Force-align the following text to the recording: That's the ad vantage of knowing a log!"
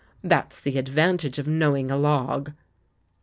That's 0.23 0.59
the 0.59 0.79
ad 0.79 0.89
vantage 0.89 1.37
of 1.37 1.47
knowing 1.47 1.91
a 1.91 1.95
log!" 1.95 2.53